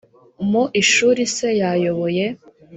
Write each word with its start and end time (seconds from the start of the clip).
mu 0.49 0.63
ishuri 0.81 1.21
se 1.35 1.47
yayoboye, 1.61 2.25